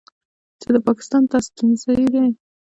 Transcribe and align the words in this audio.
چې 0.59 0.67
د 0.75 0.77
پاکستان 0.87 1.21
دا 1.31 1.37
ستونځې 1.47 1.93